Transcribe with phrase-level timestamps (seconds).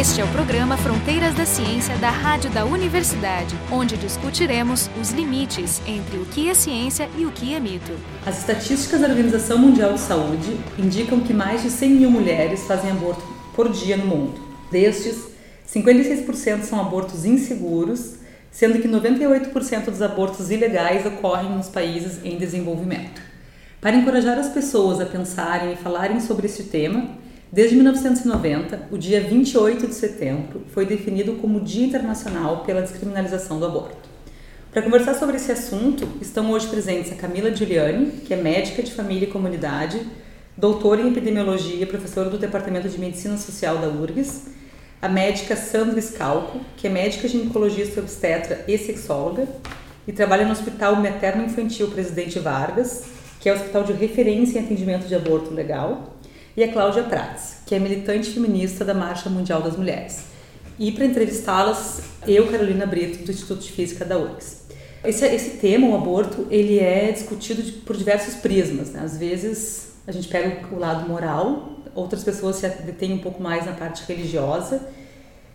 [0.00, 5.82] Este é o programa Fronteiras da Ciência da Rádio da Universidade, onde discutiremos os limites
[5.86, 7.92] entre o que é ciência e o que é mito.
[8.24, 12.90] As estatísticas da Organização Mundial de Saúde indicam que mais de 100 mil mulheres fazem
[12.90, 13.22] aborto
[13.54, 14.40] por dia no mundo.
[14.72, 15.18] Destes,
[15.68, 18.14] 56% são abortos inseguros,
[18.50, 23.20] sendo que 98% dos abortos ilegais ocorrem nos países em desenvolvimento.
[23.82, 27.20] Para encorajar as pessoas a pensarem e falarem sobre este tema,
[27.52, 33.66] desde 1990, o dia 28 de setembro foi definido como Dia Internacional pela Descriminalização do
[33.66, 34.08] Aborto.
[34.72, 38.92] Para conversar sobre esse assunto, estão hoje presentes a Camila Giuliani, que é médica de
[38.92, 40.00] família e comunidade,
[40.56, 44.48] doutora em epidemiologia e professora do Departamento de Medicina Social da URGS,
[45.02, 49.48] a médica Sandra Scalco, que é médica ginecologista obstetra e sexóloga
[50.06, 53.06] e trabalha no Hospital Materno Infantil Presidente Vargas,
[53.40, 56.16] que é o hospital de referência em atendimento de aborto legal,
[56.56, 60.24] e a Cláudia Prats, que é militante feminista da Marcha Mundial das Mulheres.
[60.78, 64.60] E para entrevistá-las, eu, Carolina Brito, do Instituto de Física da URGS.
[65.04, 68.90] Esse, esse tema, o aborto, ele é discutido de, por diversos prismas.
[68.90, 69.00] Né?
[69.02, 73.66] Às vezes a gente pega o lado moral, outras pessoas se detêm um pouco mais
[73.66, 74.88] na parte religiosa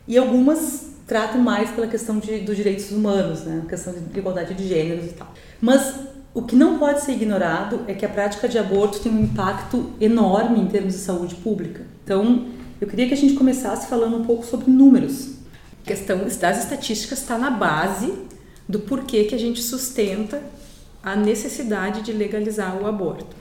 [0.07, 3.61] e algumas tratam mais pela questão de, dos direitos humanos, né?
[3.65, 5.31] a questão de igualdade de gêneros e tal.
[5.61, 5.93] Mas
[6.35, 9.93] o que não pode ser ignorado é que a prática de aborto tem um impacto
[10.01, 11.87] enorme em termos de saúde pública.
[12.03, 12.47] Então,
[12.81, 15.29] eu queria que a gente começasse falando um pouco sobre números.
[15.81, 18.13] A questão das estatísticas está na base
[18.67, 20.43] do porquê que a gente sustenta
[21.01, 23.33] a necessidade de legalizar o aborto.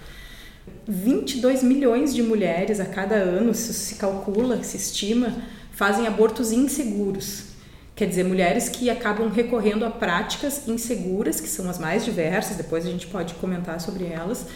[0.86, 5.34] 22 milhões de mulheres a cada ano, se, calcula, se estima,
[5.72, 7.53] fazem abortos inseguros.
[7.96, 12.84] Quer dizer, mulheres que acabam recorrendo a práticas inseguras, que são as mais diversas, depois
[12.84, 14.46] a gente pode comentar sobre elas,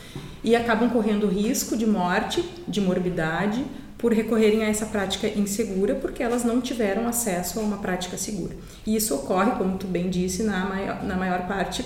[0.42, 3.64] e acabam correndo risco de morte, de morbidade,
[3.96, 8.56] por recorrerem a essa prática insegura, porque elas não tiveram acesso a uma prática segura.
[8.84, 11.84] E isso ocorre, como tu bem disse, na maior, na maior parte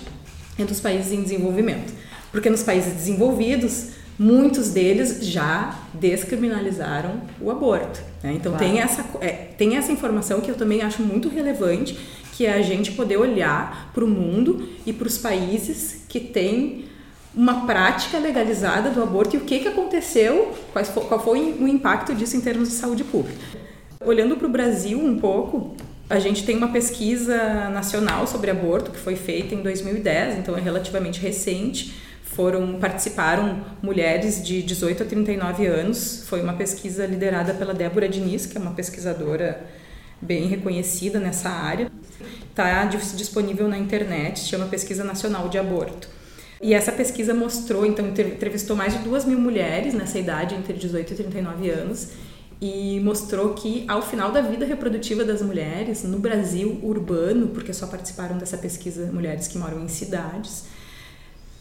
[0.59, 1.93] entre os países em desenvolvimento.
[2.31, 3.91] Porque nos países desenvolvidos,
[4.23, 8.01] muitos deles já descriminalizaram o aborto.
[8.23, 8.35] Né?
[8.35, 8.65] Então claro.
[8.65, 11.99] tem, essa, é, tem essa informação que eu também acho muito relevante,
[12.33, 16.85] que é a gente poder olhar para o mundo e para os países que têm
[17.35, 22.15] uma prática legalizada do aborto e o que, que aconteceu, foi, qual foi o impacto
[22.15, 23.41] disso em termos de saúde pública.
[24.05, 25.75] Olhando para o Brasil um pouco,
[26.09, 30.61] a gente tem uma pesquisa nacional sobre aborto que foi feita em 2010, então é
[30.61, 31.95] relativamente recente,
[32.35, 36.25] foram participaram mulheres de 18 a 39 anos.
[36.27, 39.65] Foi uma pesquisa liderada pela Débora Diniz, que é uma pesquisadora
[40.21, 41.91] bem reconhecida nessa área.
[42.49, 46.09] Está disponível na internet, chama Pesquisa Nacional de Aborto.
[46.61, 51.13] E essa pesquisa mostrou, então, entrevistou mais de duas mil mulheres nessa idade, entre 18
[51.13, 52.11] e 39 anos,
[52.61, 57.89] e mostrou que ao final da vida reprodutiva das mulheres, no Brasil urbano, porque só
[57.89, 60.67] participaram dessa pesquisa mulheres que moram em cidades,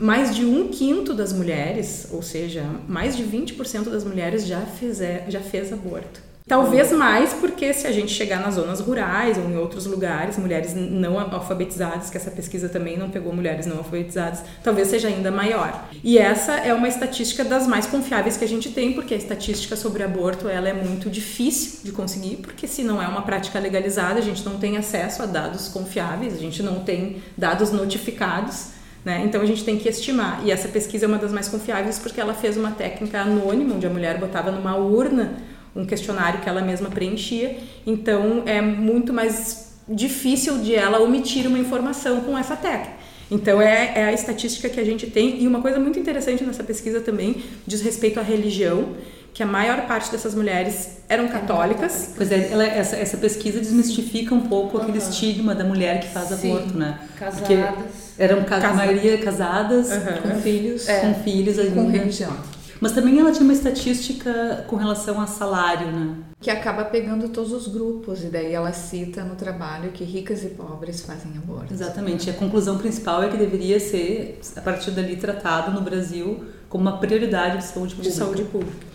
[0.02, 5.26] mais de um quinto das mulheres, ou seja, mais de 20% das mulheres já, fizer,
[5.30, 6.32] já fez aborto.
[6.48, 10.74] Talvez mais porque se a gente chegar nas zonas rurais ou em outros lugares, mulheres
[10.76, 15.88] não alfabetizadas, que essa pesquisa também não pegou mulheres não alfabetizadas, talvez seja ainda maior.
[16.04, 19.78] E essa é uma estatística das mais confiáveis que a gente tem, porque a estatística
[19.78, 24.20] sobre aborto ela é muito difícil de conseguir, porque se não é uma prática legalizada,
[24.20, 28.81] a gente não tem acesso a dados confiáveis, a gente não tem dados notificados.
[29.04, 29.24] Né?
[29.26, 30.42] Então a gente tem que estimar.
[30.46, 33.88] E essa pesquisa é uma das mais confiáveis porque ela fez uma técnica anônima, onde
[33.88, 35.38] a mulher botava numa urna
[35.76, 37.58] um questionário que ela mesma preenchia.
[37.86, 43.02] Então é muito mais difícil de ela omitir uma informação com essa técnica.
[43.32, 45.42] Então é, é, a estatística que a gente tem.
[45.42, 48.90] E uma coisa muito interessante nessa pesquisa também diz respeito à religião
[49.34, 52.14] que a maior parte dessas mulheres eram católicas.
[52.16, 54.84] Pois é, ela, essa, essa pesquisa desmistifica um pouco uhum.
[54.84, 57.00] aquele estigma da mulher que faz Sim, aborto, né?
[57.18, 57.40] Casadas.
[57.40, 60.22] Porque eram ca a maioria casadas, uhum.
[60.22, 61.76] com filhos, é, com filhos ainda.
[61.76, 62.36] com religião.
[62.82, 66.16] Mas também ela tinha uma estatística com relação a salário, né?
[66.40, 70.48] Que acaba pegando todos os grupos, e daí ela cita no trabalho que ricas e
[70.48, 71.72] pobres fazem aborto.
[71.72, 72.28] Exatamente.
[72.28, 76.90] E a conclusão principal é que deveria ser, a partir dali, tratado no Brasil como
[76.90, 78.12] uma prioridade de saúde pública.
[78.12, 78.91] De saúde pública.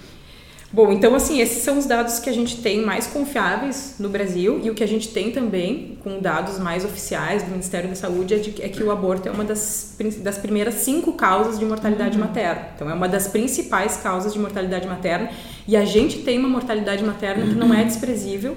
[0.72, 4.60] Bom, então assim, esses são os dados que a gente tem mais confiáveis no Brasil
[4.62, 8.34] e o que a gente tem também, com dados mais oficiais do Ministério da Saúde,
[8.34, 12.18] é, de, é que o aborto é uma das, das primeiras cinco causas de mortalidade
[12.18, 12.24] uhum.
[12.24, 12.68] materna.
[12.74, 15.30] Então, é uma das principais causas de mortalidade materna
[15.68, 18.56] e a gente tem uma mortalidade materna que não é desprezível,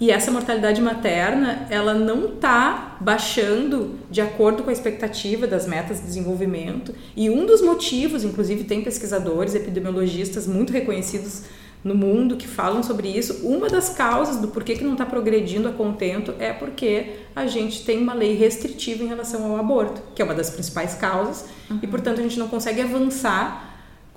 [0.00, 5.98] e essa mortalidade materna, ela não está baixando de acordo com a expectativa das metas
[5.98, 6.94] de desenvolvimento.
[7.16, 11.42] E um dos motivos, inclusive tem pesquisadores, epidemiologistas muito reconhecidos
[11.82, 13.46] no mundo que falam sobre isso.
[13.46, 17.84] Uma das causas do porquê que não está progredindo a contento é porque a gente
[17.84, 21.78] tem uma lei restritiva em relação ao aborto, que é uma das principais causas, uhum.
[21.82, 23.67] e portanto a gente não consegue avançar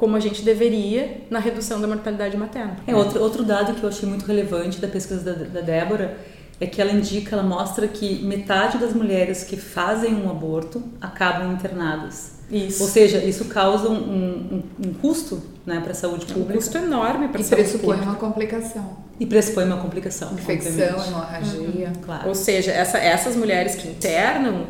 [0.02, 2.78] como a gente deveria na redução da mortalidade materna.
[2.88, 6.18] É outro, outro dado que eu achei muito relevante da pesquisa da, da Débora
[6.60, 11.54] é que ela indica, ela mostra que metade das mulheres que fazem um aborto acabam
[11.54, 12.40] internadas.
[12.50, 12.82] Isso.
[12.82, 16.52] Ou seja, isso causa um, um, um custo né, para a saúde pública.
[16.52, 17.78] Um custo enorme para a saúde pública.
[17.78, 18.98] E pressupõe uma complicação.
[19.20, 20.34] E pressupõe uma complicação.
[20.34, 21.90] Infecção, hemorragia.
[21.90, 22.28] Uhum, claro.
[22.28, 24.66] Ou seja, essa, essas mulheres que internam,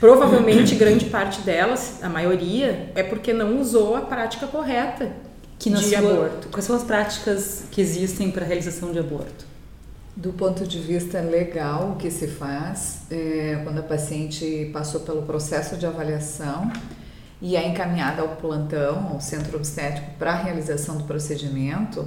[0.00, 5.12] provavelmente grande parte delas, a maioria, é porque não usou a prática correta
[5.58, 6.48] que de sua, aborto.
[6.48, 9.46] Quais são as práticas que existem para a realização de aborto?
[10.14, 15.22] Do ponto de vista legal, o que se faz é, quando a paciente passou pelo
[15.22, 16.70] processo de avaliação,
[17.40, 22.06] e é encaminhada ao plantão, ao centro obstétrico, para a realização do procedimento,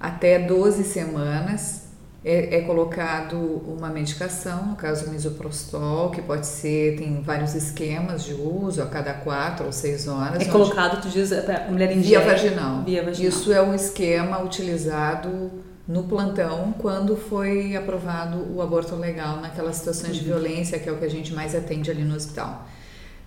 [0.00, 1.81] até 12 semanas
[2.24, 3.36] é, é, colocado
[3.66, 8.86] uma medicação, no caso o misoprostol, que pode ser, tem vários esquemas de uso, a
[8.86, 10.42] cada 4 ou 6 horas.
[10.42, 12.82] É colocado, tu diz, a mulher Via vaginal.
[12.84, 13.28] Via vaginal.
[13.28, 15.50] Isso é um esquema utilizado
[15.86, 20.18] no plantão quando foi aprovado o aborto legal naquelas situações uhum.
[20.18, 22.68] de violência, que é o que a gente mais atende ali no hospital.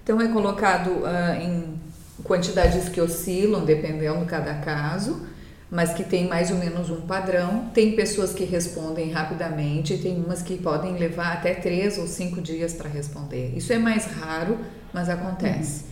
[0.04, 1.80] Então é colocado uh, em
[2.24, 5.28] quantidades que oscilam dependendo de cada caso,
[5.76, 7.70] mas que tem mais ou menos um padrão.
[7.74, 12.74] Tem pessoas que respondem rapidamente, tem umas que podem levar até três ou cinco dias
[12.74, 13.52] para responder.
[13.58, 14.58] Isso é mais raro,
[14.94, 15.84] mas acontece.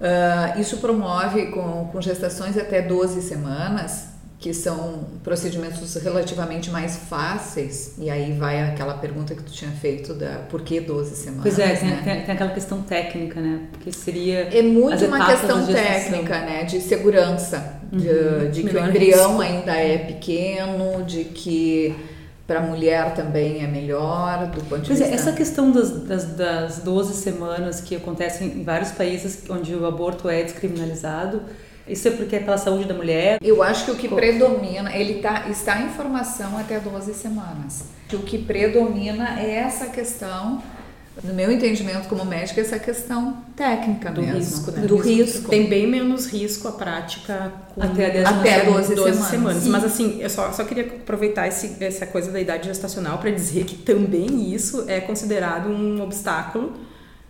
[0.00, 0.56] Uhum.
[0.56, 7.94] Uh, isso promove com, com gestações até 12 semanas que são procedimentos relativamente mais fáceis,
[7.98, 11.42] e aí vai aquela pergunta que tu tinha feito da por que 12 semanas.
[11.42, 12.02] Pois é, tem, né?
[12.04, 13.60] tem, tem aquela questão técnica, né?
[13.72, 14.40] Porque seria.
[14.54, 16.64] É muito uma questão técnica, né?
[16.64, 17.98] De segurança, uhum.
[17.98, 19.40] de, de que o embrião risco.
[19.40, 21.96] ainda é pequeno, de que
[22.46, 25.10] para a mulher também é melhor do ponto de pois é, vista.
[25.10, 29.84] É, essa questão das, das, das 12 semanas que acontece em vários países onde o
[29.86, 31.42] aborto é descriminalizado
[31.88, 33.38] isso é porque é pela saúde da mulher?
[33.42, 37.84] Eu acho que o que predomina, ele tá, está em formação até 12 semanas.
[38.12, 40.62] O que predomina é essa questão
[41.24, 44.36] no meu entendimento como médica, essa questão técnica do mesmo.
[44.36, 44.86] risco, né?
[44.86, 45.48] Do, risco.
[45.48, 49.30] Tem bem menos risco a prática com até, até 12, 12 semanas.
[49.30, 49.66] semanas.
[49.66, 53.64] Mas assim, eu só, só queria aproveitar esse, essa coisa da idade gestacional para dizer
[53.64, 56.74] que também isso é considerado um obstáculo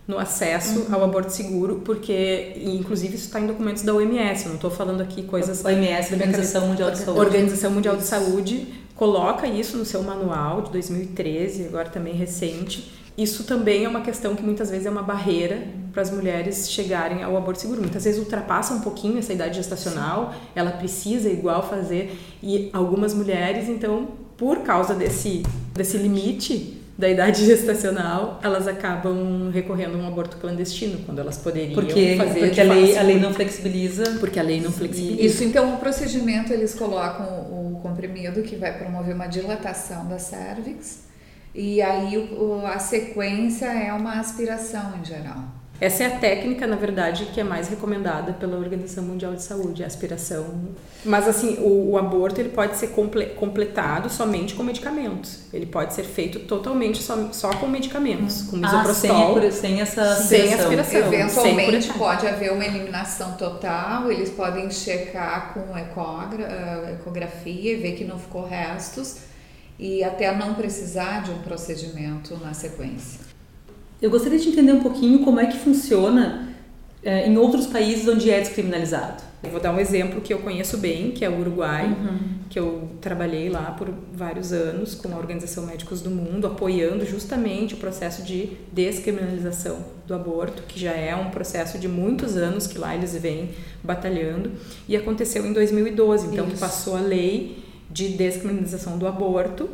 [0.07, 0.95] no acesso uhum.
[0.95, 5.01] ao aborto seguro, porque, inclusive, isso está em documentos da OMS, eu não estou falando
[5.01, 5.65] aqui coisas...
[5.65, 7.19] OMS, Organização Mundial de Saúde.
[7.19, 12.91] Organização Mundial de Saúde coloca isso no seu manual de 2013, agora também recente.
[13.17, 17.23] Isso também é uma questão que muitas vezes é uma barreira para as mulheres chegarem
[17.23, 17.81] ao aborto seguro.
[17.81, 23.67] Muitas vezes ultrapassa um pouquinho essa idade gestacional, ela precisa igual fazer, e algumas mulheres,
[23.67, 25.43] então, por causa desse,
[25.73, 31.75] desse limite, da idade gestacional, elas acabam recorrendo a um aborto clandestino, quando elas poderiam
[31.75, 34.17] porque, fazer Porque a lei, a lei não flexibiliza.
[34.19, 35.21] Porque a lei não flexibiliza.
[35.21, 41.05] Isso, então, o procedimento, eles colocam o comprimido que vai promover uma dilatação da cervix,
[41.53, 45.56] e aí o, a sequência é uma aspiração em geral.
[45.79, 49.83] Essa é a técnica, na verdade, que é mais recomendada pela Organização Mundial de Saúde,
[49.83, 50.55] a aspiração.
[51.05, 55.41] Mas assim, o, o aborto ele pode ser comple, completado somente com medicamentos.
[55.53, 59.37] Ele pode ser feito totalmente só, só com medicamentos, com misoprostol.
[59.37, 60.99] Ah, sem, sem essa sem aspiração.
[60.99, 67.75] Eventualmente sem pode haver uma eliminação total, eles podem checar com ecogra, eh, ecografia e
[67.75, 69.17] ver que não ficou restos
[69.77, 73.26] e até não precisar de um procedimento na sequência.
[74.01, 76.47] Eu gostaria de entender um pouquinho como é que funciona
[77.03, 79.23] é, em outros países onde é descriminalizado.
[79.43, 82.17] Eu vou dar um exemplo que eu conheço bem, que é o Uruguai, uhum.
[82.49, 87.75] que eu trabalhei lá por vários anos com a Organização Médicos do Mundo, apoiando justamente
[87.75, 89.77] o processo de descriminalização
[90.07, 93.51] do aborto, que já é um processo de muitos anos que lá eles vêm
[93.83, 94.51] batalhando,
[94.87, 96.55] e aconteceu em 2012, então Isso.
[96.55, 99.69] que passou a lei de descriminalização do aborto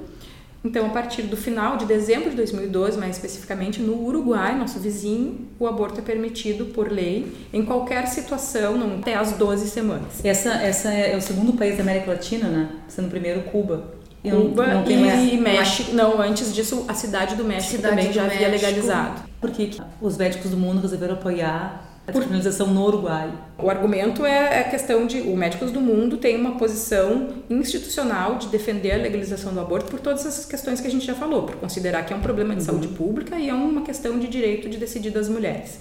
[0.63, 5.47] então, a partir do final de dezembro de 2012, mais especificamente no Uruguai, nosso vizinho,
[5.59, 10.23] o aborto é permitido por lei em qualquer situação, não até as 12 semanas.
[10.23, 12.69] Essa, essa é o segundo país da América Latina, né?
[12.87, 13.93] Sendo o primeiro Cuba.
[14.23, 14.97] Cuba não, não e
[15.37, 15.93] mais, México.
[15.93, 18.43] Não, antes disso, a cidade do México cidade também já México.
[18.43, 19.21] havia legalizado.
[19.41, 23.31] Por que os médicos do mundo resolveram apoiar a descriminalização no Uruguai.
[23.57, 28.47] O argumento é a questão de o Médicos do Mundo tem uma posição institucional de
[28.47, 31.55] defender a legalização do aborto por todas essas questões que a gente já falou, por
[31.55, 32.65] considerar que é um problema de uhum.
[32.65, 35.79] saúde pública e é uma questão de direito de decidir das mulheres.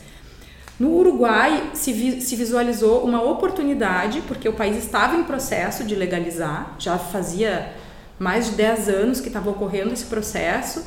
[0.79, 5.95] No Uruguai se, vi, se visualizou uma oportunidade, porque o país estava em processo de
[5.97, 7.73] legalizar, já fazia
[8.19, 10.85] mais de 10 anos que estava ocorrendo esse processo,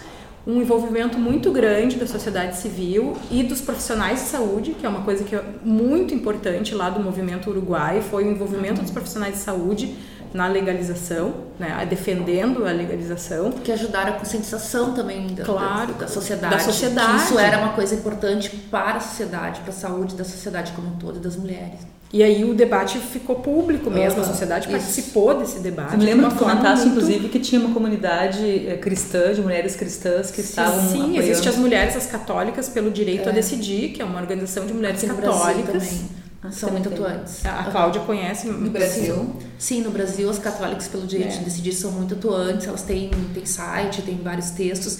[0.47, 5.01] um envolvimento muito grande da sociedade civil e dos profissionais de saúde, que é uma
[5.01, 9.39] coisa que é muito importante lá do movimento uruguai, foi o envolvimento dos profissionais de
[9.39, 9.95] saúde
[10.35, 13.51] na legalização, né, defendendo a legalização.
[13.51, 16.55] Que ajudaram a conscientização também da, claro, da, da sociedade.
[16.55, 17.23] Da sociedade.
[17.23, 20.97] isso era uma coisa importante para a sociedade, para a saúde da sociedade como um
[20.97, 21.79] todo e das mulheres.
[22.15, 24.23] E aí o debate ficou público mesmo, uhum.
[24.23, 24.71] a sociedade Isso.
[24.71, 25.91] participou desse debate.
[25.91, 27.01] Você me lembra que comentasse, muito...
[27.01, 31.49] inclusive, que tinha uma comunidade eh, cristã, de mulheres cristãs que estavam Sim, sim existem
[31.49, 33.31] as Mulheres as Católicas pelo Direito é.
[33.33, 36.03] a Decidir, que é uma organização de mulheres Aqui católicas.
[36.41, 37.45] Ah, São muito atuantes.
[37.45, 39.35] A Cláudia conhece no Brasil?
[39.59, 41.39] Sim, no Brasil as católicas pelo direito é.
[41.39, 44.99] de decidir são muito atuantes, elas têm, têm site, têm vários textos.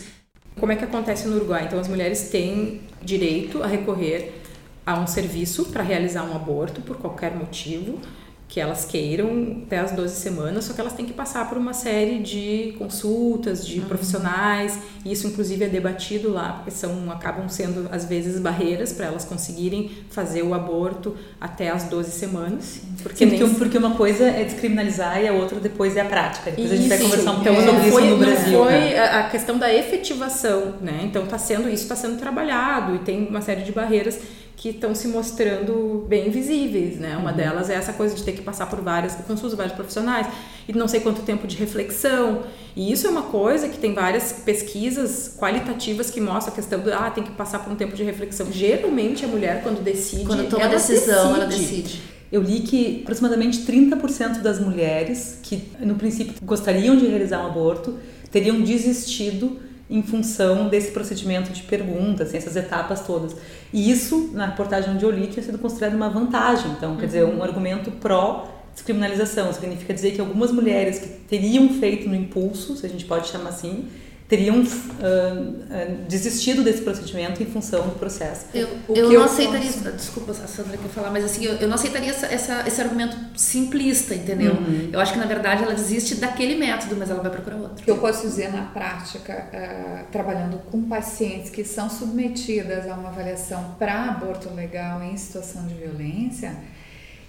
[0.60, 1.64] Como é que acontece no Uruguai?
[1.64, 4.42] Então as mulheres têm direito a recorrer
[4.86, 8.00] a um serviço para realizar um aborto por qualquer motivo
[8.48, 11.74] que elas queiram até as 12 semanas, só que elas têm que passar por uma
[11.74, 13.86] série de consultas de uhum.
[13.86, 19.08] profissionais, e isso inclusive é debatido lá, porque são acabam sendo às vezes barreiras para
[19.08, 22.82] elas conseguirem fazer o aborto até as 12 semanas.
[23.02, 26.52] Porque, Sim, porque, porque, uma coisa é descriminalizar e a outra depois é a prática.
[26.52, 28.64] Depois isso, a gente vai conversar um pouco então, sobre isso no Brasil.
[28.64, 29.00] Foi né?
[29.00, 31.02] a questão da efetivação, né?
[31.04, 34.20] Então tá sendo isso está sendo trabalhado e tem uma série de barreiras
[34.56, 37.18] que estão se mostrando bem visíveis, né?
[37.18, 37.38] Uma uhum.
[37.38, 40.28] delas é essa coisa de ter que passar por várias consultas, vários profissionais
[40.68, 42.44] e não sei quanto tempo de reflexão.
[42.76, 46.94] E isso é uma coisa que tem várias pesquisas qualitativas que mostram a questão do
[46.94, 48.52] ah, tem que passar por um tempo de reflexão.
[48.52, 51.42] Geralmente a mulher quando decide, quando toma a decisão, decide.
[51.42, 52.02] ela decide.
[52.32, 57.98] Eu li que aproximadamente 30% das mulheres que no princípio gostariam de realizar um aborto
[58.32, 59.58] teriam desistido
[59.90, 63.36] em função desse procedimento de perguntas, assim, essas etapas todas.
[63.72, 66.72] E isso, na reportagem onde tinha sido considerado uma vantagem.
[66.72, 67.08] Então, quer uhum.
[67.08, 69.52] dizer, um argumento pró descriminalização.
[69.54, 73.50] Significa dizer que algumas mulheres que teriam feito no impulso, se a gente pode chamar
[73.50, 73.88] assim,
[74.28, 78.48] teriam uh, desistido desse procedimento em função do processo.
[78.54, 79.92] Eu, eu não aceitaria, posso...
[79.92, 83.16] desculpa a Sandra quer falar, mas assim, eu, eu não aceitaria essa, essa, esse argumento
[83.36, 84.54] simplista, entendeu?
[84.54, 84.90] Uhum.
[84.92, 87.84] Eu acho que na verdade ela desiste daquele método, mas ela vai procurar outro.
[87.86, 93.76] Eu posso dizer na prática, uh, trabalhando com pacientes que são submetidas a uma avaliação
[93.78, 96.56] para aborto legal em situação de violência,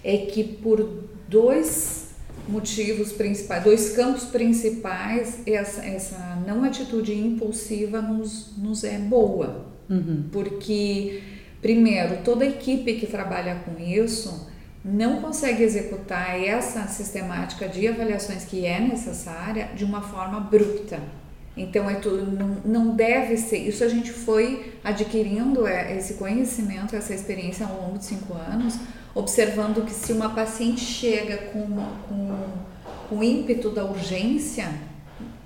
[0.03, 2.06] é que por dois
[2.47, 9.65] motivos principais, dois campos principais, essa, essa não atitude impulsiva nos, nos é boa.
[9.89, 10.25] Uhum.
[10.31, 11.21] Porque,
[11.61, 14.47] primeiro, toda a equipe que trabalha com isso
[14.83, 20.99] não consegue executar essa sistemática de avaliações que é necessária de uma forma abrupta.
[21.57, 23.57] Então, é tudo, não, não deve ser.
[23.57, 28.77] Isso a gente foi adquirindo é, esse conhecimento, essa experiência ao longo de cinco anos,
[29.17, 31.65] observando que se uma paciente chega com,
[32.07, 32.35] com,
[33.09, 34.69] com o ímpeto da urgência,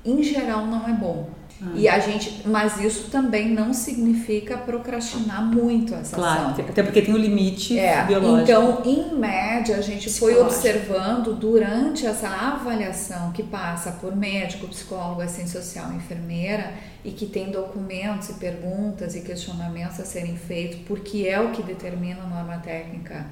[0.03, 1.29] em geral não é bom.
[1.63, 1.71] Ah.
[1.75, 6.65] E a gente, mas isso também não significa procrastinar muito essa claro, ação.
[6.67, 8.41] até porque tem um limite é, biológico.
[8.41, 15.21] Então, em média, a gente foi observando durante essa avaliação que passa por médico, psicólogo,
[15.21, 16.73] assistente social, enfermeira
[17.05, 21.61] e que tem documentos e perguntas e questionamentos a serem feitos, porque é o que
[21.61, 23.27] determina a norma técnica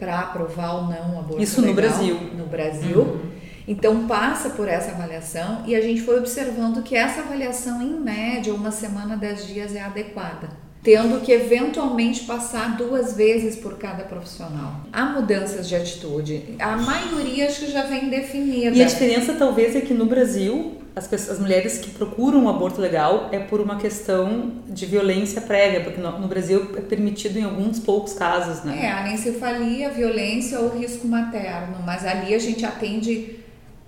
[0.00, 2.16] para aprovar ou não o aborto Isso legal, no Brasil.
[2.36, 3.00] No Brasil.
[3.00, 3.30] Uhum.
[3.68, 8.52] Então passa por essa avaliação e a gente foi observando que essa avaliação, em média,
[8.52, 10.48] uma semana, dez dias é adequada.
[10.82, 14.80] Tendo que eventualmente passar duas vezes por cada profissional.
[14.90, 16.56] Há mudanças de atitude.
[16.58, 18.74] A maioria acho que já vem definida.
[18.74, 22.48] E a diferença talvez é que no Brasil as, pessoas, as mulheres que procuram um
[22.48, 27.38] aborto legal é por uma questão de violência prévia, porque no, no, Brasil é permitido
[27.38, 28.86] em alguns poucos casos, né?
[28.86, 33.39] É, a anencefalia, a violência ou risco materno, mas ali a gente atende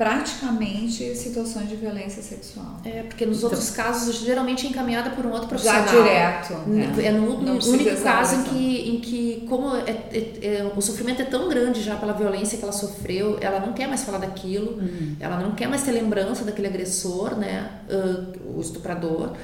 [0.02, 2.80] praticamente situações de violência sexual.
[2.84, 5.86] É, porque nos então, outros casos geralmente é encaminhada por um outro profissional.
[5.86, 6.54] Já direto.
[6.68, 6.92] Né?
[7.04, 11.22] É no, no único caso em que, em que como é, é, é, o sofrimento
[11.22, 14.72] é tão grande já pela violência que ela sofreu, ela não quer mais falar daquilo,
[14.72, 15.14] uhum.
[15.20, 19.34] ela não quer mais ter lembrança daquele agressor, né, uh, o estuprador,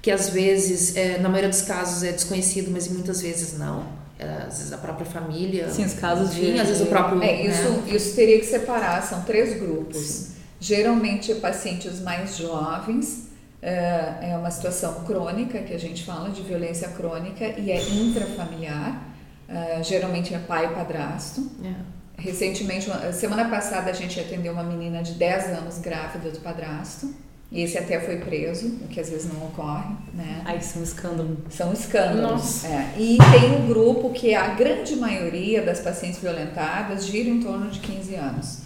[0.00, 4.58] que às vezes, é, na maioria dos casos é desconhecido, mas muitas vezes não às
[4.58, 5.68] vezes a própria família.
[5.68, 6.40] Sim, os casos de.
[6.40, 7.22] Sim, às vezes o próprio.
[7.22, 7.82] É, isso, né?
[7.94, 9.98] isso teria que separar, são três grupos.
[9.98, 10.36] Sim.
[10.58, 13.28] Geralmente pacientes mais jovens,
[13.60, 19.02] é, é uma situação crônica, que a gente fala de violência crônica, e é intrafamiliar,
[19.48, 21.50] é, geralmente é pai e padrasto.
[21.62, 21.96] É.
[22.18, 27.14] Recentemente, semana passada, a gente atendeu uma menina de 10 anos grávida do padrasto.
[27.52, 30.42] Esse até foi preso, o que às vezes não ocorre, né?
[30.44, 31.38] Aí são escândalos.
[31.48, 32.20] São escândalos.
[32.20, 32.66] Nossa.
[32.66, 32.94] É.
[32.98, 37.78] E tem um grupo que a grande maioria das pacientes violentadas gira em torno de
[37.78, 38.58] 15 anos.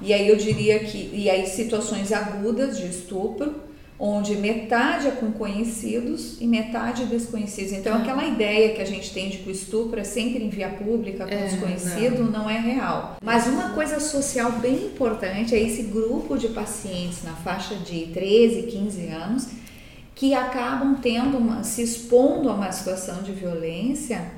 [0.00, 3.54] E aí eu diria que, e aí situações agudas de estupro,
[3.98, 7.72] onde metade é com conhecidos e metade desconhecidos.
[7.72, 7.98] Então, Ah.
[7.98, 11.24] aquela ideia que a gente tem de que o estupro é sempre em via pública
[11.26, 12.48] com É, desconhecido não.
[12.48, 13.16] é real.
[13.22, 18.64] Mas uma coisa social bem importante é esse grupo de pacientes na faixa de 13,
[18.64, 19.48] 15 anos
[20.14, 24.30] que acabam tendo uma, se expondo a uma situação de violência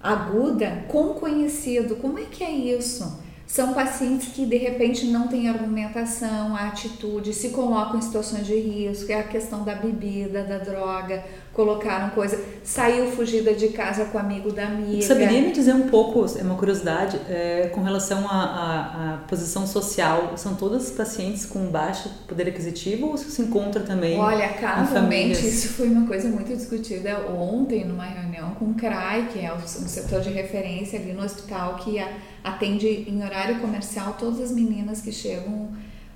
[0.00, 1.96] aguda com conhecido.
[1.96, 3.21] Como é que é isso?
[3.52, 8.58] São pacientes que de repente não têm argumentação, a atitude, se colocam em situações de
[8.58, 14.18] risco, é a questão da bebida, da droga, colocaram coisa, saiu fugida de casa com
[14.18, 15.02] amigo da amiga.
[15.02, 20.32] Saberia me dizer um pouco, é uma curiosidade, é, com relação à, posição social?
[20.36, 24.18] São todas pacientes com baixo poder aquisitivo ou se encontra também?
[24.18, 29.38] Olha, casualmente isso foi uma coisa muito discutida ontem numa reunião com o CRAI, que
[29.44, 32.02] é um setor de referência ali no hospital que
[32.42, 35.68] atende em horário comercial todas as meninas que chegam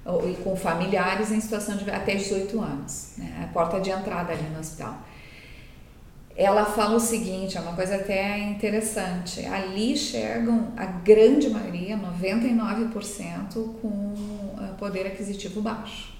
[0.04, 3.42] ou- e com familiares em situação de até 18 anos, né?
[3.44, 4.98] a porta de entrada ali no hospital.
[6.36, 9.44] Ela fala o seguinte, é uma coisa até interessante.
[9.46, 14.14] Ali chegam a grande maioria, 99%, com
[14.60, 16.14] eh, poder aquisitivo baixo.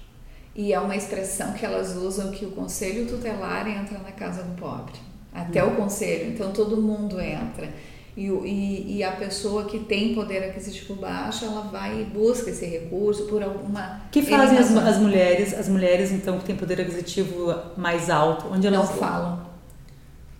[0.55, 4.55] E é uma expressão que elas usam que o conselho tutelar entra na casa do
[4.55, 4.95] pobre.
[5.31, 7.69] Até o conselho, então todo mundo entra.
[8.17, 12.65] E, e, e a pessoa que tem poder aquisitivo baixo, ela vai e busca esse
[12.65, 14.01] recurso por alguma.
[14.11, 18.47] Que fazem as, as mulheres, as mulheres então que têm poder aquisitivo mais alto?
[18.51, 18.81] Onde Não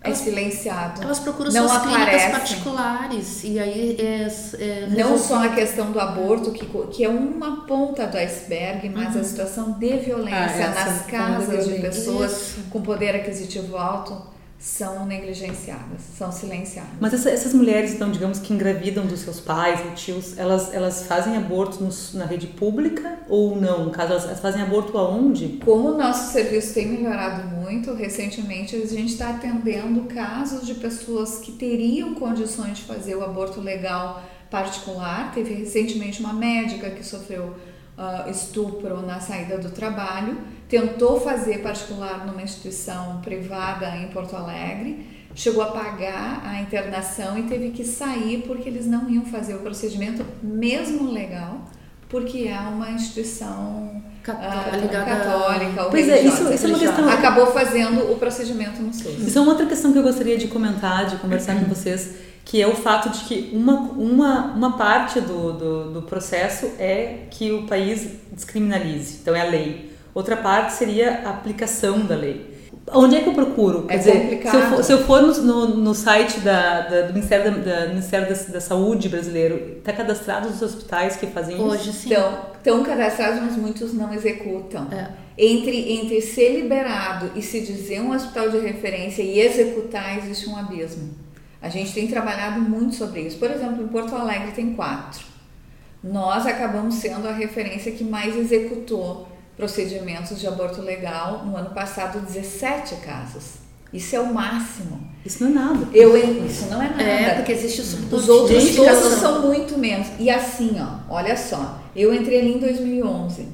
[0.00, 0.20] elas.
[0.20, 1.02] É silenciado.
[1.02, 2.30] Elas procuram Não suas clínicas aparecem.
[2.30, 3.44] particulares.
[3.44, 4.22] E aí é.
[4.62, 5.18] é Não resolvido.
[5.18, 9.72] só a questão do aborto, que, que é uma ponta do iceberg, mas a situação
[9.72, 12.60] de violência Ah, nas ponta casas de pessoas Isso.
[12.70, 14.16] com poder aquisitivo alto
[14.58, 16.90] são negligenciadas, são silenciadas.
[17.00, 21.36] Mas essa- essas mulheres, então, digamos que engravidam dos seus pais tios, elas, elas fazem
[21.36, 21.78] aborto
[22.14, 23.84] na rede pública ou não?
[23.84, 25.60] No caso, elas, elas fazem aborto aonde?
[25.64, 31.38] Como o nosso serviço tem melhorado muito, recentemente a gente está atendendo casos de pessoas
[31.38, 35.30] que teriam condições de fazer o aborto legal particular.
[35.32, 37.54] Teve recentemente uma médica que sofreu
[37.96, 40.36] ah, estupro na saída do trabalho,
[40.68, 47.44] tentou fazer particular numa instituição privada em Porto Alegre, chegou a pagar a internação e
[47.44, 51.60] teve que sair porque eles não iam fazer o procedimento, mesmo legal,
[52.08, 57.08] porque é uma instituição ah, ligada- católica ou Pois é, isso- isso é uma questão-
[57.08, 59.26] Acabou fazendo o procedimento no SUS.
[59.26, 62.60] Isso é uma outra questão que eu gostaria de comentar, de conversar com vocês, que
[62.60, 67.52] é o fato de que uma, uma, uma parte do, do, do processo é que
[67.52, 69.88] o país descriminalize, então é a lei.
[70.14, 72.56] Outra parte seria a aplicação da lei.
[72.90, 73.82] Onde é que eu procuro?
[73.82, 74.52] Quer É dizer, complicado.
[74.52, 77.80] se eu for, se eu for no, no, no site da, da- do Ministério, da,
[77.80, 81.64] da- Ministério da, da Saúde brasileiro, está cadastrado os hospitais que fazem isso?
[81.64, 82.10] Hoje sim.
[82.10, 84.88] Então, estão cadastrados, mas muitos não executam.
[84.90, 85.08] É.
[85.36, 90.56] Entre, entre ser liberado e se dizer um hospital de referência e executar, existe um
[90.56, 91.10] abismo.
[91.60, 93.36] A gente tem trabalhado muito sobre isso.
[93.36, 95.24] Por exemplo, em Porto Alegre tem quatro.
[96.02, 101.44] Nós acabamos sendo a referência que mais executou procedimentos de aborto legal.
[101.44, 103.54] No ano passado, 17 casos.
[103.92, 105.00] Isso é o máximo.
[105.26, 105.88] Isso não é nada.
[105.92, 107.02] Eu, isso não é nada.
[107.02, 109.18] É, porque existe o Os outros Gente, todos Indicação.
[109.18, 110.06] são muito menos.
[110.18, 113.48] E assim, ó, olha só, eu entrei ali em 2011.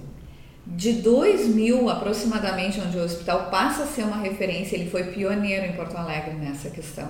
[0.66, 5.72] De 2000 aproximadamente, onde o hospital passa a ser uma referência, ele foi pioneiro em
[5.72, 7.08] Porto Alegre nessa questão.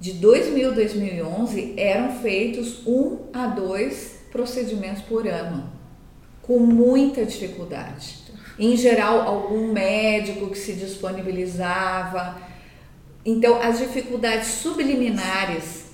[0.00, 5.75] De 2000 a 2011 eram feitos um a dois procedimentos por ano,
[6.46, 8.18] com muita dificuldade.
[8.58, 12.38] Em geral, algum médico que se disponibilizava,
[13.24, 15.86] então, as dificuldades subliminares,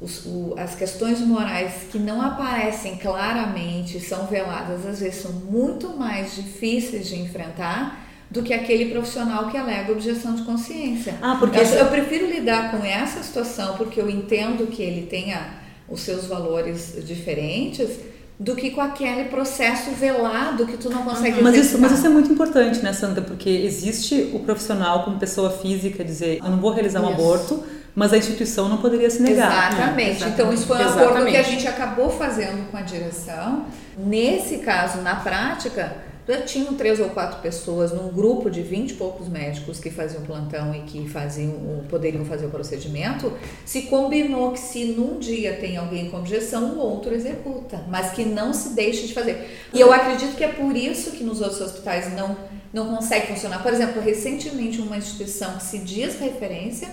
[0.00, 5.90] os- o- as questões morais que não aparecem claramente, são veladas, às vezes são muito
[5.96, 11.14] mais difíceis de enfrentar do que aquele profissional que alega objeção de consciência.
[11.22, 15.54] Ah, porque eu, eu prefiro lidar com essa situação porque eu entendo que ele tenha
[15.88, 17.88] os seus valores diferentes
[18.38, 22.08] do que com aquele processo velado que tu não consegue Mas isso, mas isso é
[22.08, 23.22] muito importante, né, Sandra?
[23.22, 27.20] Porque existe o profissional como pessoa física dizer, eu não vou realizar um Isso.
[27.20, 27.64] aborto,
[27.96, 29.72] mas a instituição não poderia se negar.
[29.72, 30.20] Exatamente.
[30.20, 30.30] Né?
[30.32, 31.08] Então, isso foi um Exatamente.
[31.08, 33.66] acordo que a gente acabou fazendo com a direção.
[33.96, 35.96] Nesse caso, na prática,
[36.36, 40.74] tinham três ou quatro pessoas num grupo de vinte e poucos médicos que faziam plantão
[40.74, 43.32] e que faziam, poderiam fazer o procedimento,
[43.64, 48.24] se combinou que se num dia tem alguém com objeção, o outro executa, mas que
[48.24, 49.48] não se deixe de fazer.
[49.72, 52.36] E eu acredito que é por isso que nos outros hospitais não,
[52.72, 53.62] não consegue funcionar.
[53.62, 56.88] Por exemplo, recentemente uma instituição que se diz referência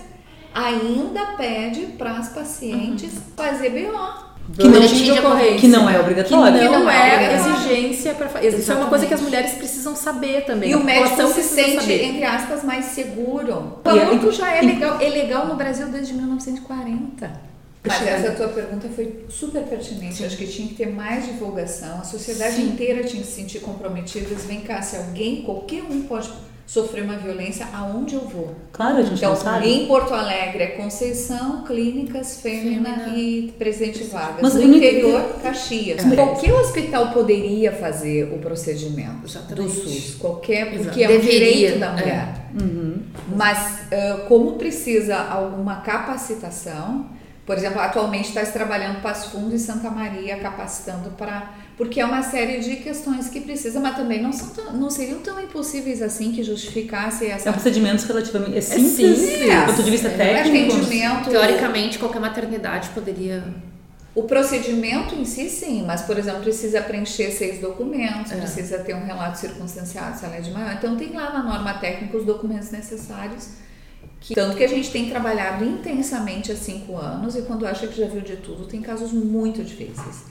[0.54, 3.22] ainda pede para as pacientes uhum.
[3.36, 5.58] fazer BO que não, de ocorrência.
[5.58, 6.58] que não é obrigatório.
[6.58, 8.48] Que não, não é, é exigência para fazer.
[8.48, 10.70] Isso é uma coisa que as mulheres precisam saber também.
[10.70, 12.04] E o médico se sente, saber.
[12.04, 13.80] entre aspas, mais seguro.
[13.84, 17.56] O aborto já é legal, é legal no Brasil desde 1940.
[17.86, 20.16] Mas essa tua pergunta foi super pertinente.
[20.16, 20.26] Sim.
[20.26, 22.00] Acho que tinha que ter mais divulgação.
[22.00, 22.70] A sociedade Sim.
[22.70, 24.26] inteira tinha que se sentir comprometida.
[24.46, 26.30] Vem cá, se alguém, qualquer um pode
[26.66, 28.54] sofrer uma violência, aonde eu vou?
[28.72, 29.68] Claro, a gente então, não sabe.
[29.68, 34.42] Em Porto Alegre é Conceição, Clínicas, Fêmea e Presidente Vargas.
[34.42, 35.40] Mas no interior, não...
[35.40, 36.04] Caxias.
[36.04, 36.16] É.
[36.16, 39.62] Qualquer hospital poderia fazer o procedimento Exatamente.
[39.62, 40.16] do SUS.
[40.16, 41.00] Qualquer, porque Exato.
[41.00, 41.38] é um Deveria.
[41.38, 42.34] direito da mulher.
[42.58, 42.62] É.
[42.62, 43.02] Uhum.
[43.36, 47.06] Mas uh, como precisa alguma capacitação,
[47.46, 52.06] por exemplo, atualmente está se trabalhando Passo Fundo e Santa Maria capacitando para porque é
[52.06, 56.00] uma série de questões que precisa, mas também não, são tão, não seriam tão impossíveis
[56.00, 57.44] assim que justificasse essa.
[57.44, 59.60] São procedimentos relativamente é simples, é simples.
[59.60, 60.74] do ponto de vista é, técnico.
[60.74, 61.28] Atendimento.
[61.28, 63.44] Teoricamente, qualquer maternidade poderia.
[64.14, 68.36] O procedimento em si, sim, mas, por exemplo, precisa preencher seis documentos, é.
[68.36, 70.72] precisa ter um relato circunstanciado se ela é de maior.
[70.72, 73.48] Então, tem lá na norma técnica os documentos necessários.
[74.20, 77.96] Que, tanto que a gente tem trabalhado intensamente há cinco anos e quando acha que
[77.96, 80.24] já viu de tudo, tem casos muito difíceis.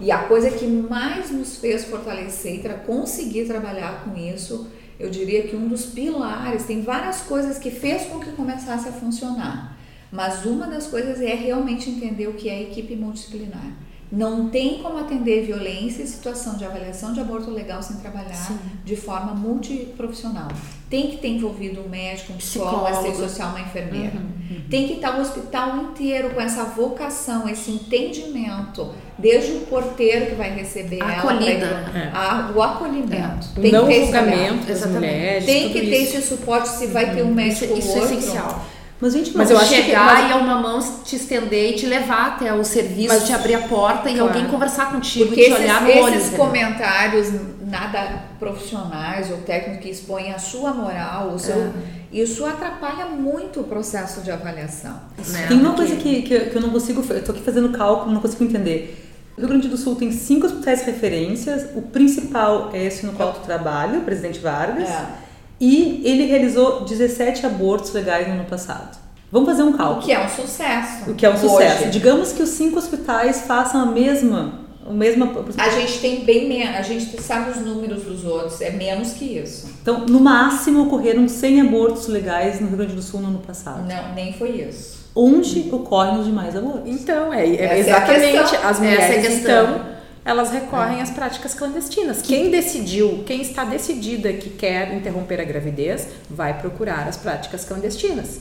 [0.00, 5.42] E a coisa que mais nos fez fortalecer e conseguir trabalhar com isso, eu diria
[5.42, 9.76] que um dos pilares, tem várias coisas que fez com que começasse a funcionar.
[10.10, 13.72] Mas uma das coisas é realmente entender o que é equipe multidisciplinar.
[14.12, 18.58] Não tem como atender violência e situação de avaliação de aborto legal sem trabalhar Sim.
[18.84, 20.48] de forma multiprofissional.
[20.90, 24.18] Tem que ter envolvido um médico, um psicólogo, assistente social, uma enfermeira.
[24.18, 24.64] Uhum, uhum.
[24.68, 30.34] Tem que estar o hospital inteiro com essa vocação, esse entendimento, desde o porteiro que
[30.34, 31.64] vai receber Acolhida.
[31.64, 32.10] ela, é.
[32.12, 33.48] a, o acolhimento.
[33.56, 33.60] É.
[33.62, 35.46] Tem não que ter julgamento das mulheres.
[35.46, 37.14] Tem que ter esse suporte se vai uhum.
[37.14, 37.34] ter um uhum.
[37.34, 38.66] médico isso, isso é essencial.
[39.02, 40.30] Mas, gente, mas eu acho chegar que, mas...
[40.30, 43.62] e uma mão te estender e te levar até o serviço, mas, te abrir a
[43.62, 44.28] porta e claro.
[44.28, 46.14] alguém conversar contigo Porque e te esses, olhar no olho.
[46.14, 47.32] Esses comentários
[47.66, 51.72] nada profissionais ou técnicos que expõem a sua moral, o seu, é.
[52.12, 55.00] isso atrapalha muito o processo de avaliação.
[55.30, 55.46] Né?
[55.48, 58.20] Tem uma coisa que, que, que eu não consigo, eu tô aqui fazendo cálculo, não
[58.20, 59.04] consigo entender.
[59.36, 63.32] O Rio Grande do Sul tem cinco hospitais referências, o principal é esse no qual
[63.32, 64.88] tu trabalha, o Presidente Vargas.
[64.88, 65.21] É
[65.62, 68.98] e ele realizou 17 abortos legais no ano passado.
[69.30, 70.00] Vamos fazer um cálculo.
[70.00, 71.08] O que é um sucesso.
[71.08, 71.82] O que é um sucesso.
[71.82, 71.90] Hoje.
[71.90, 74.60] Digamos que os cinco hospitais façam a mesma.
[74.84, 75.30] O mesmo...
[75.56, 79.38] A gente tem bem menos, a gente sabe os números dos outros, é menos que
[79.38, 79.68] isso.
[79.80, 83.86] Então, no máximo, ocorreram 100 abortos legais no Rio Grande do Sul no ano passado.
[83.86, 85.02] Não, nem foi isso.
[85.14, 86.90] Onde ocorrem os demais abortos?
[86.90, 88.56] Então, é, é exatamente.
[88.56, 89.91] É as mulheres, é então,
[90.24, 91.02] elas recorrem é.
[91.02, 92.22] às práticas clandestinas.
[92.22, 98.40] Quem decidiu, quem está decidida que quer interromper a gravidez, vai procurar as práticas clandestinas.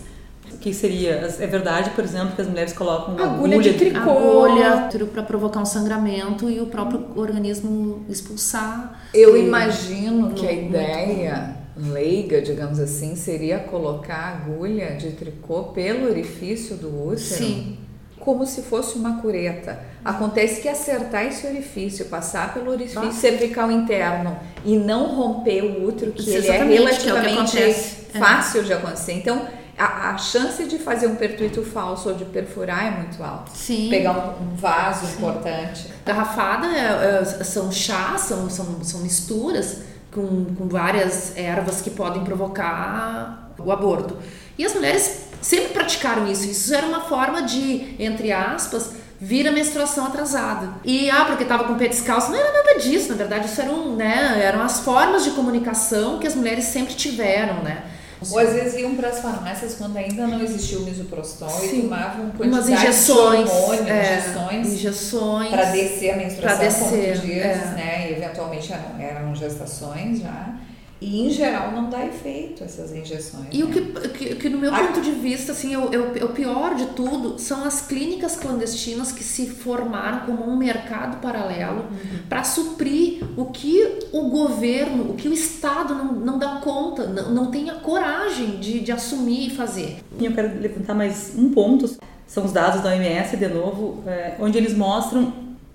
[0.51, 1.11] O que seria?
[1.39, 5.61] É verdade, por exemplo, que as mulheres colocam agulha, agulha de tricô, agulha para provocar
[5.61, 9.01] um sangramento e o próprio organismo expulsar.
[9.13, 16.75] Eu imagino que a ideia leiga, digamos assim, seria colocar agulha de tricô pelo orifício
[16.75, 17.19] do útero.
[17.19, 17.77] Sim
[18.21, 19.79] como se fosse uma cureta.
[20.03, 23.19] Acontece que acertar esse orifício, passar pelo orifício Nossa.
[23.19, 27.73] cervical interno e não romper o útero, que ele é relativamente é
[28.17, 29.13] fácil de acontecer.
[29.13, 33.51] Então, a, a, chance de fazer um pertuito falso ou de perfurar é muito alta.
[33.53, 33.89] Sim.
[33.89, 35.17] Pegar um, um vaso Sim.
[35.17, 35.87] importante.
[36.05, 42.23] Garrafada é, é, são chás, são, são, são misturas com, com várias ervas que podem
[42.23, 44.17] provocar o aborto.
[44.57, 46.45] E as mulheres sempre praticaram isso.
[46.45, 50.69] Isso era uma forma de, entre aspas, vir a menstruação atrasada.
[50.83, 52.31] E, ah, porque estava com o pé descalço.
[52.31, 53.45] Não era nada disso, na verdade.
[53.45, 57.83] Isso eram, né, eram as formas de comunicação que as mulheres sempre tiveram, né?
[58.29, 61.79] Ou às vezes iam para as farmácias quando ainda não existia o misoprostol Sim.
[61.79, 67.25] e tomavam umas injeções, de hormônio, é, injeções, injeções para descer a menstruação descer, por
[67.25, 67.65] dias, é.
[67.75, 68.09] né?
[68.09, 70.55] E eventualmente eram, eram gestações já.
[71.01, 73.47] E em geral não dá efeito essas injeções.
[73.51, 73.63] E né?
[73.63, 74.77] o que, que, que, no meu a...
[74.77, 79.11] ponto de vista, assim, é o, é o pior de tudo são as clínicas clandestinas
[79.11, 82.19] que se formaram como um mercado paralelo uhum.
[82.29, 87.31] para suprir o que o governo, o que o Estado não, não dá conta, não,
[87.31, 90.03] não tem a coragem de, de assumir e fazer.
[90.19, 94.55] Eu quero levantar mais um ponto, são os dados da OMS, de novo, é, onde
[94.55, 95.33] eles mostram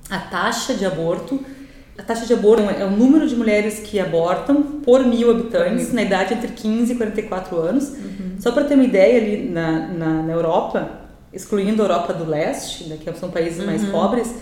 [0.09, 1.45] a taxa de aborto
[1.99, 6.03] A taxa de aborto é o número de mulheres que abortam por mil habitantes na
[6.03, 7.89] idade entre 15 e 44 anos.
[7.89, 8.37] Uhum.
[8.39, 10.91] Só para ter uma ideia, ali na, na, na, Europa,
[11.33, 13.67] excluindo a Europa do Leste, né, que são países uhum.
[13.67, 14.35] mais pobres,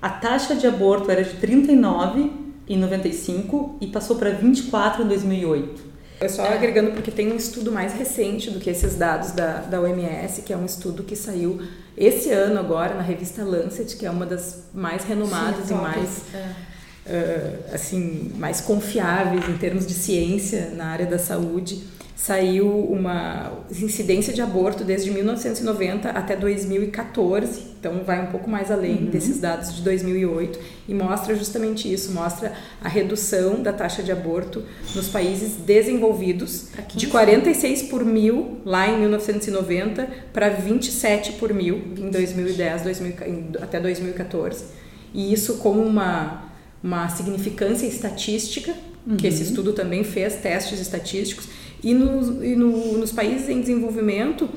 [0.00, 2.32] a taxa de aborto era de 39
[2.66, 5.92] em 95 e passou para 24 em 2008.
[6.22, 6.54] Eu só é.
[6.54, 10.52] agregando porque tem um estudo mais recente do que esses dados da, da OMS, que
[10.52, 11.60] é um estudo que saiu
[11.96, 16.22] esse ano agora na revista Lancet, que é uma das mais renomadas Sim, e mais
[16.32, 16.71] é.
[17.06, 21.82] Uh, assim mais confiáveis em termos de ciência na área da saúde
[22.22, 28.94] saiu uma incidência de aborto desde 1990 até 2014, então vai um pouco mais além
[28.96, 29.04] uhum.
[29.06, 30.56] desses dados de 2008
[30.88, 34.62] e mostra justamente isso, mostra a redução da taxa de aborto
[34.94, 42.08] nos países desenvolvidos de 46 por mil lá em 1990 para 27 por mil em
[42.08, 43.14] 2010 2000,
[43.60, 44.64] até 2014
[45.12, 46.51] e isso como uma
[46.82, 48.74] uma significância estatística
[49.06, 49.16] uhum.
[49.16, 51.48] que esse estudo também fez testes estatísticos
[51.82, 54.48] e, no, e no, nos países em desenvolvimento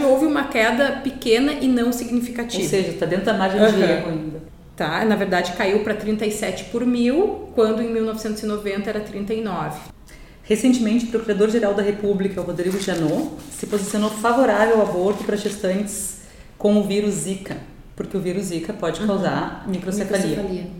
[0.00, 2.62] houve uma queda pequena e não significativa.
[2.62, 3.72] Ou seja, está dentro da margem uhum.
[3.72, 4.42] de erro ainda.
[4.76, 9.78] Tá, na verdade caiu para 37 por mil, quando em 1990 era 39.
[10.42, 16.22] Recentemente, o Procurador-Geral da República, Rodrigo Janot, se posicionou favorável ao aborto para gestantes
[16.56, 17.58] com o vírus Zika,
[17.94, 19.72] porque o vírus Zika pode causar uhum.
[19.72, 20.26] microcefalia.
[20.26, 20.79] microcefalia.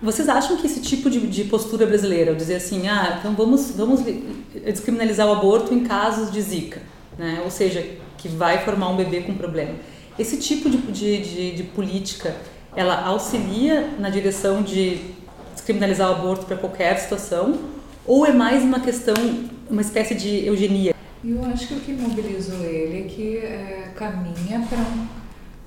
[0.00, 4.00] Vocês acham que esse tipo de, de postura brasileira, dizer assim, ah, então vamos, vamos
[4.64, 6.80] descriminalizar o aborto em casos de zika,
[7.18, 7.40] né?
[7.44, 7.84] ou seja,
[8.16, 9.74] que vai formar um bebê com problema,
[10.18, 12.34] esse tipo de, de, de, de política,
[12.76, 15.00] ela auxilia na direção de
[15.52, 17.58] descriminalizar o aborto para qualquer situação,
[18.06, 19.14] ou é mais uma questão,
[19.68, 20.94] uma espécie de eugenia?
[21.24, 25.17] Eu acho que o que mobilizou ele é que é, caminha para um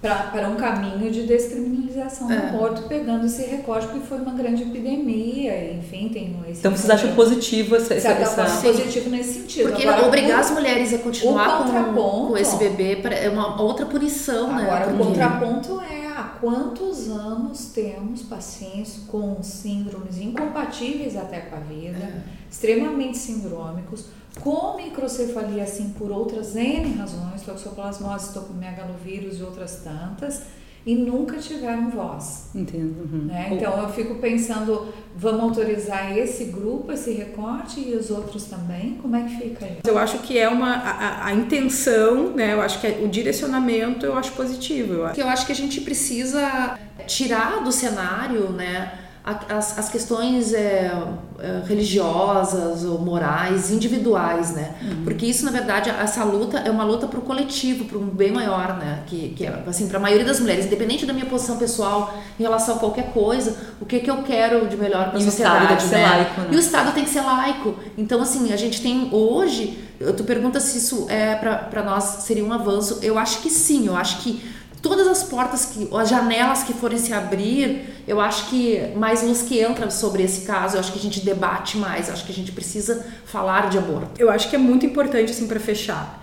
[0.02, 2.50] para um caminho de descriminalização do é.
[2.50, 7.14] aborto, pegando esse recorte, porque foi uma grande epidemia, enfim, tem esse Então vocês acham
[7.14, 8.62] positivo essa, essa, essa...
[8.62, 9.70] positivo nesse sentido.
[9.70, 11.94] Porque Agora, obrigar as mulheres a continuar com,
[12.30, 14.64] com esse bebê é uma outra punição, né?
[14.64, 14.94] Agora, né?
[14.94, 22.00] o contraponto é há quantos anos temos pacientes com síndromes incompatíveis até com a vida,
[22.00, 22.24] é.
[22.50, 24.08] extremamente sindrômicos,
[24.40, 30.44] com microcefalia, assim, por outras N razões, toxoplasmose, tocomegalovírus e outras tantas,
[30.86, 32.50] e nunca tiveram voz.
[32.56, 33.02] Entendo.
[33.02, 33.26] Uhum.
[33.26, 33.50] Né?
[33.52, 38.96] Então eu fico pensando, vamos autorizar esse grupo, esse recorte e os outros também?
[39.00, 39.82] Como é que fica isso?
[39.86, 42.54] Eu acho que é uma a, a intenção, né?
[42.54, 44.94] Eu acho que é, o direcionamento eu acho positivo.
[44.94, 45.22] Eu acho.
[45.22, 48.98] eu acho que a gente precisa tirar do cenário, né?
[49.24, 50.92] As, as questões é,
[51.40, 54.74] é, religiosas ou morais individuais, né?
[54.82, 55.04] Uhum.
[55.04, 58.32] Porque isso, na verdade, essa luta é uma luta para o coletivo, para um bem
[58.32, 59.04] maior, né?
[59.06, 62.42] Que, que é, assim, para a maioria das mulheres, independente da minha posição pessoal em
[62.42, 65.78] relação a qualquer coisa, o que, que eu quero de melhor para a sociedade, o
[65.78, 66.08] Estado né?
[66.08, 66.48] Laico, né?
[66.52, 67.76] E o Estado tem que ser laico.
[67.96, 69.78] Então, assim, a gente tem hoje,
[70.18, 72.98] tu pergunta se isso é para nós seria um avanço.
[73.04, 74.42] Eu acho que sim, eu acho que
[74.82, 79.42] todas as portas que as janelas que forem se abrir eu acho que mais luz
[79.42, 82.32] que entra sobre esse caso eu acho que a gente debate mais eu acho que
[82.32, 84.20] a gente precisa falar de aborto.
[84.20, 86.21] Eu acho que é muito importante assim para fechar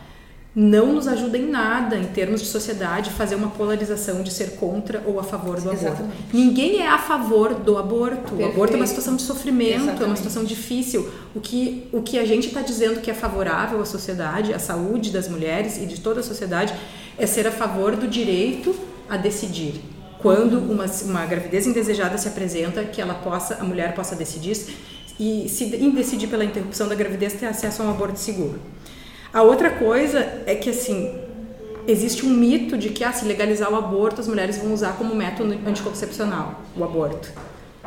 [0.61, 5.01] não nos ajuda em nada em termos de sociedade fazer uma polarização de ser contra
[5.07, 6.03] ou a favor do Exatamente.
[6.03, 6.13] aborto.
[6.33, 8.17] Ninguém é a favor do aborto.
[8.23, 8.43] Perfeito.
[8.43, 10.03] O aborto é uma situação de sofrimento, Exatamente.
[10.03, 11.09] é uma situação difícil.
[11.33, 15.13] O que, o que a gente está dizendo que é favorável à sociedade, à saúde
[15.13, 16.75] das mulheres e de toda a sociedade,
[17.17, 18.75] é ser a favor do direito
[19.09, 19.81] a decidir.
[20.19, 24.57] Quando uma, uma gravidez indesejada se apresenta, que ela possa, a mulher possa decidir
[25.21, 28.59] e se decidir pela interrupção da gravidez ter acesso a um aborto seguro.
[29.33, 31.19] A outra coisa é que assim
[31.87, 35.15] existe um mito de que ah, se legalizar o aborto as mulheres vão usar como
[35.15, 37.33] método anticoncepcional o aborto.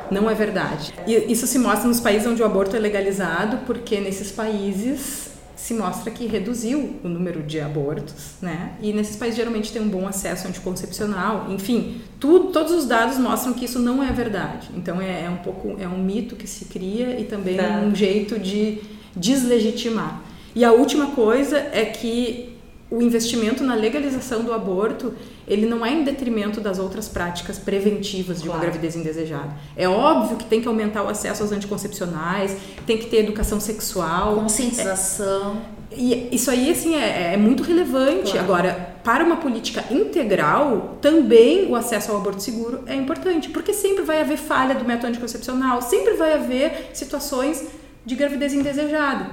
[0.09, 0.93] Não é verdade.
[1.07, 5.75] E isso se mostra nos países onde o aborto é legalizado, porque nesses países se
[5.75, 8.73] mostra que reduziu o número de abortos, né?
[8.81, 13.53] E nesses países geralmente tem um bom acesso anticoncepcional, enfim, tudo, todos os dados mostram
[13.53, 14.69] que isso não é verdade.
[14.75, 17.83] Então é, é um pouco é um mito que se cria e também tá.
[17.85, 18.79] um jeito de
[19.15, 20.19] deslegitimar.
[20.55, 22.51] E a última coisa é que
[22.91, 25.13] o investimento na legalização do aborto
[25.47, 28.59] ele não é em detrimento das outras práticas preventivas de claro.
[28.59, 29.49] uma gravidez indesejada.
[29.77, 34.35] É óbvio que tem que aumentar o acesso aos anticoncepcionais, tem que ter educação sexual,
[34.35, 35.61] conscientização.
[35.89, 38.31] É, e isso aí assim é, é muito relevante.
[38.31, 38.45] Claro.
[38.45, 44.03] Agora, para uma política integral, também o acesso ao aborto seguro é importante, porque sempre
[44.03, 47.65] vai haver falha do método anticoncepcional, sempre vai haver situações
[48.05, 49.31] de gravidez indesejada.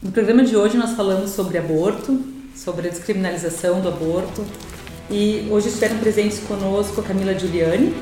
[0.00, 2.22] No programa de hoje nós falamos sobre aborto,
[2.54, 4.46] sobre a descriminalização do aborto,
[5.10, 7.92] e hoje estiveram presentes conosco a Camila Giuliani,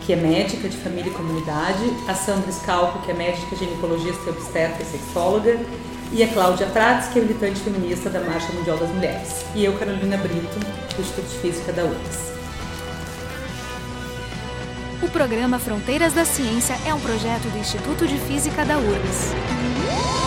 [0.00, 4.82] que é médica de família e comunidade, a Sandra Scalco, que é médica ginecologista obstetra
[4.82, 5.58] e sexóloga,
[6.10, 9.44] e a Cláudia Prates, que é militante feminista da Marcha Mundial das Mulheres.
[9.54, 12.32] E eu, Carolina Brito, do Instituto de Física da UFRGS.
[15.02, 20.25] O programa Fronteiras da Ciência é um projeto do Instituto de Física da URGS.